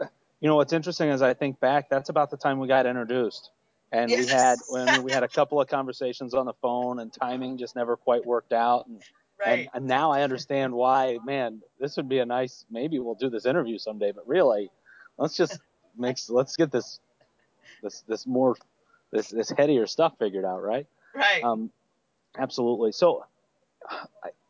[0.46, 3.50] you know what's interesting is i think back that's about the time we got introduced
[3.96, 4.26] and yes.
[4.26, 7.76] we had mean, we had a couple of conversations on the phone and timing just
[7.76, 9.02] never quite worked out and
[9.40, 9.60] Right.
[9.60, 13.30] And, and now I understand why, man, this would be a nice, maybe we'll do
[13.30, 14.72] this interview someday, but really,
[15.18, 15.60] let's just
[15.98, 17.00] make, let's get this,
[17.84, 18.56] this, this more,
[19.12, 20.88] this, this headier stuff figured out, right?
[21.14, 21.44] Right.
[21.44, 21.72] Um,
[22.38, 22.92] absolutely.
[22.92, 23.26] So,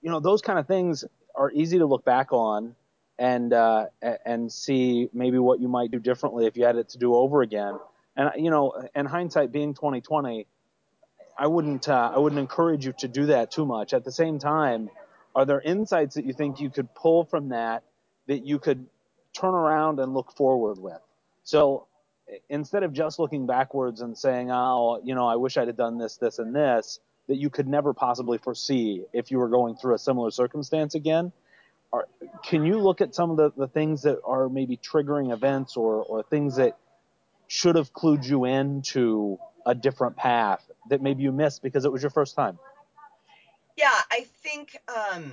[0.01, 1.03] you know, those kind of things
[1.35, 2.75] are easy to look back on
[3.17, 3.87] and, uh,
[4.25, 7.41] and see maybe what you might do differently if you had it to do over
[7.41, 7.79] again.
[8.15, 10.47] And, you know, in hindsight being 2020,
[11.37, 13.93] I wouldn't uh, I wouldn't encourage you to do that too much.
[13.93, 14.89] At the same time,
[15.35, 17.83] are there insights that you think you could pull from that
[18.27, 18.85] that you could
[19.33, 21.01] turn around and look forward with?
[21.43, 21.87] So
[22.49, 25.97] instead of just looking backwards and saying, "Oh, you know, I wish I'd have done
[25.97, 29.95] this, this, and this," that you could never possibly foresee if you were going through
[29.95, 31.33] a similar circumstance again.
[31.91, 32.07] Are,
[32.43, 36.03] can you look at some of the, the things that are maybe triggering events or,
[36.03, 36.77] or things that
[37.47, 42.01] should have clued you into a different path that maybe you missed because it was
[42.01, 42.57] your first time?
[43.77, 45.31] Yeah, I think um,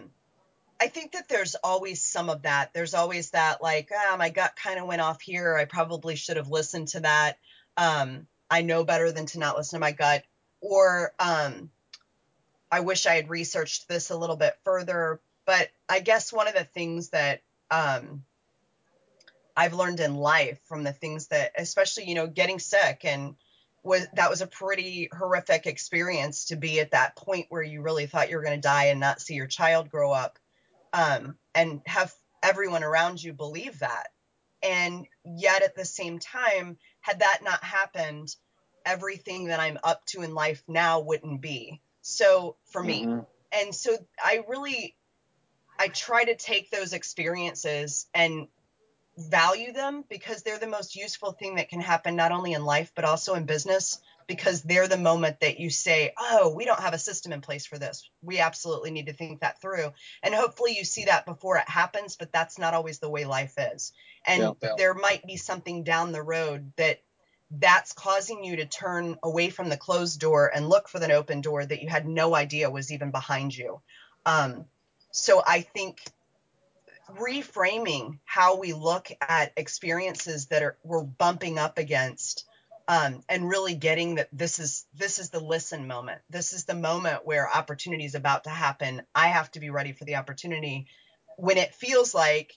[0.80, 2.72] I think that there's always some of that.
[2.74, 5.56] There's always that like, ah, my gut kind of went off here.
[5.56, 7.38] I probably should have listened to that.
[7.76, 10.24] Um, I know better than to not listen to my gut.
[10.60, 11.70] Or um,
[12.70, 15.20] I wish I had researched this a little bit further.
[15.46, 18.24] But I guess one of the things that um,
[19.56, 23.36] I've learned in life from the things that, especially, you know, getting sick and
[23.82, 28.06] was that was a pretty horrific experience to be at that point where you really
[28.06, 30.38] thought you were going to die and not see your child grow up
[30.92, 34.08] um, and have everyone around you believe that.
[34.62, 38.34] And yet at the same time had that not happened
[38.84, 41.80] everything that i'm up to in life now wouldn't be.
[42.00, 43.04] So for me.
[43.04, 43.20] Mm-hmm.
[43.52, 44.96] and so i really
[45.78, 48.48] i try to take those experiences and
[49.16, 52.92] value them because they're the most useful thing that can happen not only in life
[52.94, 56.94] but also in business because they're the moment that you say, "Oh, we don't have
[56.94, 58.08] a system in place for this.
[58.22, 62.16] We absolutely need to think that through." And hopefully you see that before it happens,
[62.16, 63.92] but that's not always the way life is.
[64.26, 64.74] And yeah, yeah.
[64.78, 67.00] there might be something down the road that
[67.50, 71.40] that's causing you to turn away from the closed door and look for the open
[71.40, 73.80] door that you had no idea was even behind you.
[74.24, 74.64] Um,
[75.10, 75.98] so I think
[77.10, 82.46] reframing how we look at experiences that are we're bumping up against
[82.88, 86.20] um, and really getting that this is this is the listen moment.
[86.30, 89.02] This is the moment where opportunity is about to happen.
[89.14, 90.86] I have to be ready for the opportunity.
[91.36, 92.56] When it feels like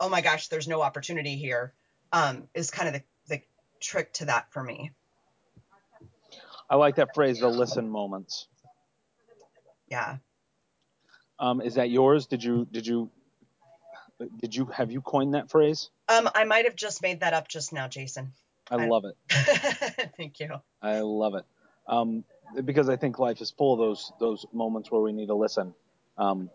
[0.00, 1.72] oh my gosh there's no opportunity here
[2.12, 3.42] um, is kind of the, the
[3.80, 4.92] trick to that for me.
[6.68, 8.48] I like that phrase the listen moments.
[9.88, 10.16] Yeah.
[11.38, 12.26] Um, is that yours?
[12.26, 13.10] Did you did you
[14.40, 15.90] did you have you coined that phrase?
[16.08, 18.32] Um, I might have just made that up just now, Jason.
[18.70, 19.16] I, I love it.
[20.16, 20.50] Thank you.
[20.80, 21.44] I love it.
[21.86, 22.24] Um,
[22.64, 25.74] because I think life is full of those those moments where we need to listen.
[26.16, 26.50] Um,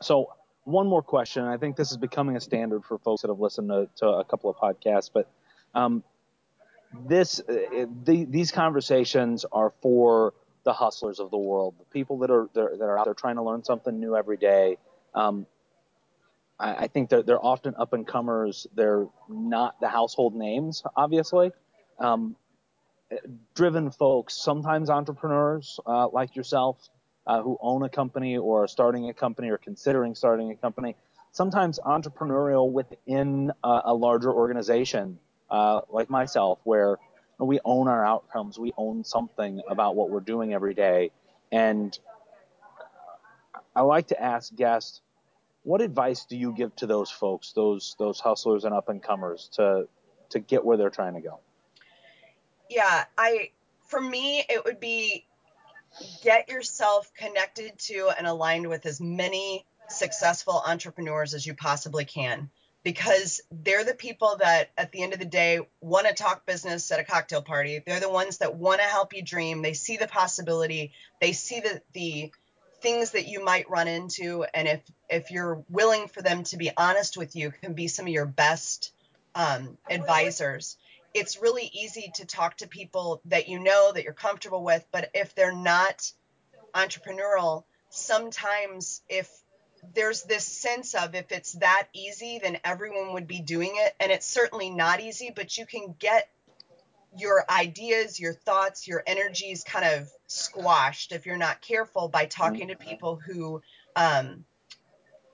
[0.00, 0.32] so
[0.64, 1.44] one more question.
[1.44, 4.24] I think this is becoming a standard for folks that have listened to, to a
[4.24, 5.28] couple of podcasts, but
[5.74, 6.04] um,
[7.06, 12.30] this uh, the, these conversations are for the hustlers of the world, the people that
[12.30, 14.76] are that are out there trying to learn something new every day.
[15.14, 15.46] Um,
[16.58, 18.66] I, I think that they're often up and comers.
[18.74, 21.52] They're not the household names, obviously.
[21.98, 22.36] Um,
[23.54, 26.88] driven folks, sometimes entrepreneurs uh, like yourself,
[27.26, 30.96] uh, who own a company or are starting a company or considering starting a company.
[31.32, 35.18] Sometimes entrepreneurial within a, a larger organization,
[35.50, 36.96] uh, like myself, where
[37.38, 41.10] we own our outcomes, we own something about what we're doing every day.
[41.52, 41.96] And
[43.76, 45.02] I like to ask guests
[45.68, 49.50] what advice do you give to those folks, those those hustlers and up and comers
[49.52, 49.86] to
[50.30, 51.40] to get where they're trying to go?
[52.70, 53.50] Yeah, I
[53.84, 55.26] for me it would be
[56.22, 62.48] get yourself connected to and aligned with as many successful entrepreneurs as you possibly can
[62.82, 66.90] because they're the people that at the end of the day want to talk business
[66.92, 67.82] at a cocktail party.
[67.84, 69.60] They're the ones that want to help you dream.
[69.60, 70.92] They see the possibility.
[71.20, 72.32] They see the the
[72.80, 76.70] things that you might run into and if if you're willing for them to be
[76.76, 78.92] honest with you can be some of your best
[79.34, 80.76] um, advisors.
[81.14, 85.10] It's really easy to talk to people that you know that you're comfortable with but
[85.14, 86.10] if they're not
[86.74, 89.30] entrepreneurial sometimes if
[89.94, 94.12] there's this sense of if it's that easy then everyone would be doing it and
[94.12, 96.28] it's certainly not easy but you can get
[97.16, 102.68] your ideas, your thoughts, your energies kind of squashed if you're not careful by talking
[102.68, 103.62] to people who
[103.96, 104.44] um,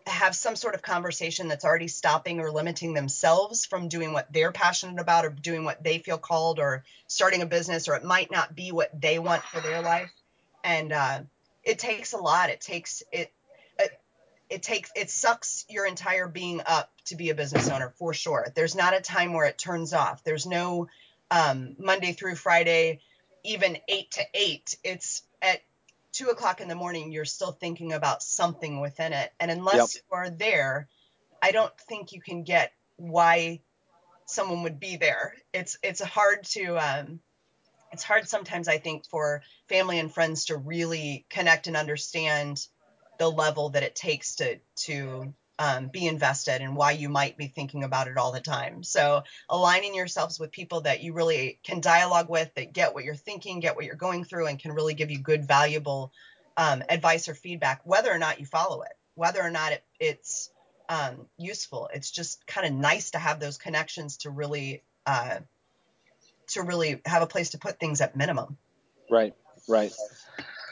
[0.07, 4.53] have some sort of conversation that's already stopping or limiting themselves from doing what they're
[4.53, 8.31] passionate about or doing what they feel called or starting a business or it might
[8.31, 10.11] not be what they want for their life.
[10.63, 11.21] And uh,
[11.63, 12.51] it takes a lot.
[12.51, 13.33] It takes it,
[13.79, 14.01] it
[14.51, 18.47] it takes it sucks your entire being up to be a business owner for sure.
[18.55, 20.23] There's not a time where it turns off.
[20.23, 20.89] There's no
[21.35, 23.01] um, Monday through Friday,
[23.43, 24.77] even eight to eight.
[24.85, 25.61] It's at
[26.13, 29.33] two o'clock in the morning, you're still thinking about something within it.
[29.41, 30.05] And unless yep.
[30.11, 30.89] you are there,
[31.43, 33.61] I don't think you can get why
[34.27, 35.35] someone would be there.
[35.53, 37.21] It's it's hard to um,
[37.93, 42.65] it's hard sometimes I think for family and friends to really connect and understand
[43.19, 47.47] the level that it takes to to um, be invested and why you might be
[47.47, 48.83] thinking about it all the time.
[48.83, 53.15] So aligning yourselves with people that you really can dialogue with, that get what you're
[53.15, 56.13] thinking, get what you're going through, and can really give you good, valuable
[56.57, 60.51] um, advice or feedback, whether or not you follow it, whether or not it, it's
[60.89, 61.89] um, useful.
[61.93, 65.39] It's just kind of nice to have those connections to really uh,
[66.49, 68.57] to really have a place to put things at minimum.
[69.11, 69.35] Right,
[69.69, 69.93] right.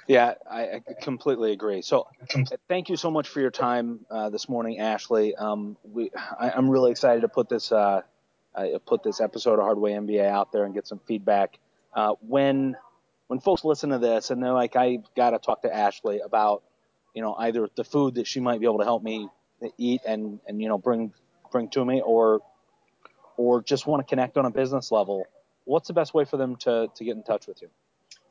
[0.08, 1.82] Yeah, I, I completely agree.
[1.82, 2.08] So,
[2.68, 5.34] thank you so much for your time uh, this morning, Ashley.
[5.36, 8.02] Um, we, I, am really excited to put this uh,
[8.84, 11.58] put this episode of Hardway MBA out there and get some feedback.
[11.94, 12.76] Uh, when
[13.28, 16.62] when folks listen to this and they're like, I got to talk to Ashley about,
[17.14, 19.28] you know, either the food that she might be able to help me
[19.78, 21.12] eat and and you know bring
[21.50, 22.40] bring to me, or
[23.36, 25.26] or just want to connect on a business level.
[25.64, 27.68] What's the best way for them to to get in touch with you?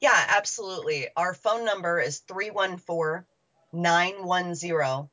[0.02, 1.08] Yeah, absolutely.
[1.16, 3.26] Our phone number is 314
[3.74, 5.10] 910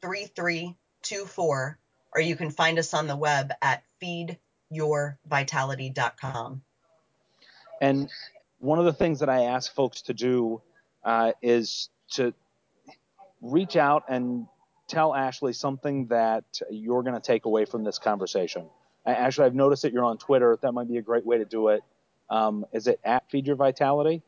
[0.00, 1.78] 3324,
[2.14, 6.62] or you can find us on the web at feedyourvitality.com.
[7.80, 8.08] And
[8.58, 10.62] one of the things that I ask folks to do
[11.04, 12.32] uh, is to
[13.42, 14.46] reach out and
[14.88, 18.70] tell Ashley something that you're going to take away from this conversation.
[19.06, 20.58] Ashley, I've noticed that you're on Twitter.
[20.62, 21.82] That might be a great way to do it.
[22.34, 24.20] Um, is it at Feed Your Vitality?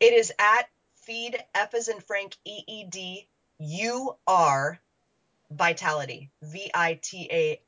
[0.00, 3.26] It is at Feed F as in Frank E E D
[3.58, 4.78] U R
[5.50, 7.60] Vitality V I T A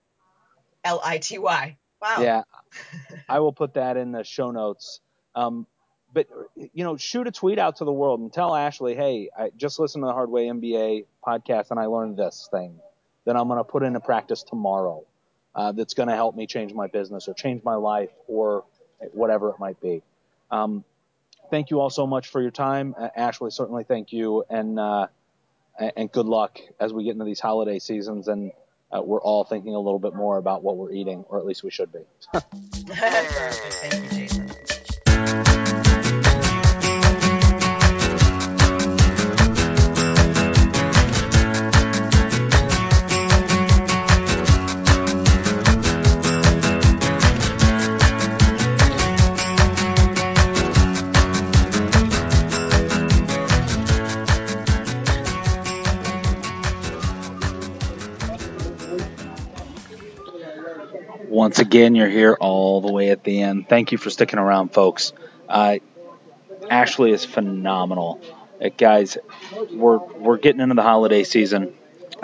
[0.84, 1.78] L I T Y.
[2.02, 2.16] Wow.
[2.20, 2.42] Yeah,
[3.28, 5.00] I will put that in the show notes.
[5.34, 5.66] Um,
[6.12, 6.26] but
[6.56, 9.78] you know, shoot a tweet out to the world and tell Ashley, hey, I just
[9.78, 12.78] listened to the Hard Way MBA podcast and I learned this thing
[13.24, 15.06] that I'm going to put into practice tomorrow.
[15.54, 18.64] Uh, that's going to help me change my business or change my life or
[19.12, 20.02] whatever it might be.
[20.50, 20.84] Um,
[21.50, 23.50] thank you all so much for your time, uh, Ashley.
[23.50, 25.06] Certainly, thank you, and uh,
[25.96, 28.52] and good luck as we get into these holiday seasons and.
[28.92, 31.62] Uh, we're all thinking a little bit more about what we're eating, or at least
[31.62, 32.00] we should be.
[32.34, 34.50] thank you, Jason.
[61.50, 63.68] Once again, you're here all the way at the end.
[63.68, 65.12] Thank you for sticking around, folks.
[65.48, 65.78] Uh,
[66.70, 68.20] Ashley is phenomenal.
[68.64, 69.18] Uh, guys,
[69.72, 71.74] we're we're getting into the holiday season.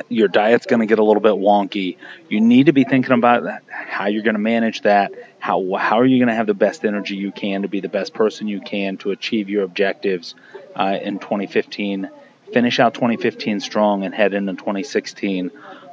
[0.09, 1.97] Your diet's going to get a little bit wonky.
[2.29, 5.11] You need to be thinking about how you're going to manage that.
[5.41, 7.89] How how are you going to have the best energy you can to be the
[7.89, 10.37] best person you can to achieve your objectives
[10.77, 12.09] uh, in 2015.
[12.53, 15.51] Finish out 2015 strong and head into 2016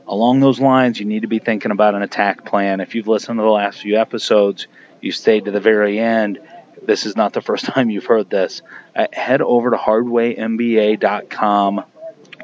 [0.08, 2.82] along those lines, you need to be thinking about an attack plan.
[2.82, 4.68] If you've listened to the last few episodes,
[5.02, 6.40] you stayed to the very end.
[6.82, 8.62] This is not the first time you've heard this.
[8.96, 11.84] Uh, head over to hardwaymba.com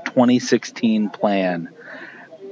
[0.05, 1.70] 2016 plan.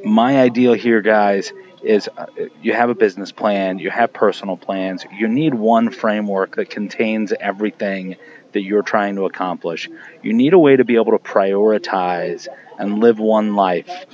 [0.06, 1.52] My ideal here, guys,
[1.84, 2.26] is uh,
[2.62, 7.34] you have a business plan, you have personal plans, you need one framework that contains
[7.40, 8.16] everything
[8.52, 9.90] that you're trying to accomplish.
[10.22, 12.48] You need a way to be able to prioritize
[12.80, 14.06] and live one life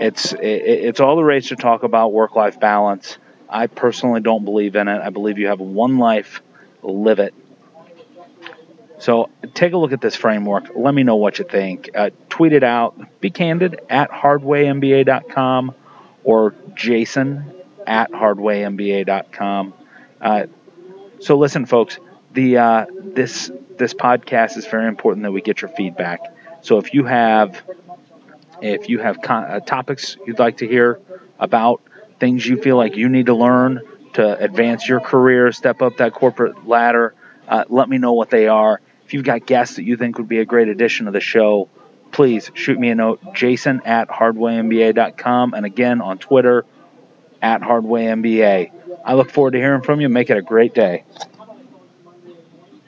[0.00, 3.18] it's it, it's all the rage to talk about work life balance.
[3.48, 5.00] I personally don't believe in it.
[5.00, 6.42] I believe you have one life,
[6.82, 7.34] live it.
[8.98, 10.70] So take a look at this framework.
[10.74, 11.90] Let me know what you think.
[11.94, 13.20] Uh, tweet it out.
[13.20, 15.74] Be candid at hardwaymba.com
[16.22, 17.54] or Jason
[17.86, 19.74] at hardwaymba.com.
[20.20, 20.46] Uh,
[21.20, 21.98] so listen, folks.
[22.32, 26.20] The uh, this this podcast is very important that we get your feedback.
[26.62, 27.62] So if you have
[28.62, 31.00] if you have con- uh, topics you'd like to hear
[31.38, 31.82] about,
[32.18, 33.80] things you feel like you need to learn
[34.14, 37.14] to advance your career, step up that corporate ladder,
[37.48, 38.80] uh, let me know what they are.
[39.04, 41.68] If you've got guests that you think would be a great addition to the show,
[42.12, 46.64] please shoot me a note, jason at hardwaymba.com, and again on Twitter,
[47.42, 48.70] at hardwaymba.
[49.04, 50.08] I look forward to hearing from you.
[50.08, 51.04] Make it a great day.